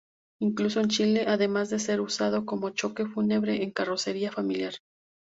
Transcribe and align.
Incluso 0.39 0.79
en 0.79 0.87
Chile, 0.89 1.25
además 1.27 1.69
de 1.69 1.77
ser 1.77 2.01
usado 2.01 2.43
como 2.43 2.71
coche 2.73 3.05
fúnebre 3.05 3.61
en 3.61 3.69
carrocería 3.69 4.31
familiar. 4.31 4.73